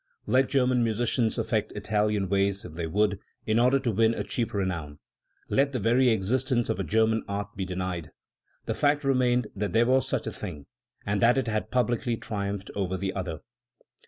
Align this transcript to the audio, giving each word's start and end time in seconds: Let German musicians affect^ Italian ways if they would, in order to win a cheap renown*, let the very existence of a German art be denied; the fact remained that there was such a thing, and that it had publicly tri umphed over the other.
Let 0.25 0.49
German 0.49 0.83
musicians 0.83 1.35
affect^ 1.35 1.73
Italian 1.73 2.27
ways 2.27 2.65
if 2.65 2.73
they 2.73 2.87
would, 2.87 3.19
in 3.45 3.59
order 3.59 3.77
to 3.77 3.91
win 3.91 4.15
a 4.15 4.23
cheap 4.23 4.51
renown*, 4.51 4.97
let 5.47 5.73
the 5.73 5.79
very 5.79 6.09
existence 6.09 6.69
of 6.69 6.79
a 6.79 6.83
German 6.83 7.23
art 7.27 7.55
be 7.55 7.65
denied; 7.65 8.09
the 8.65 8.73
fact 8.73 9.03
remained 9.03 9.49
that 9.55 9.73
there 9.73 9.85
was 9.85 10.07
such 10.07 10.25
a 10.25 10.31
thing, 10.31 10.65
and 11.05 11.21
that 11.21 11.37
it 11.37 11.45
had 11.47 11.69
publicly 11.69 12.17
tri 12.17 12.47
umphed 12.49 12.71
over 12.75 12.97
the 12.97 13.13
other. 13.13 13.41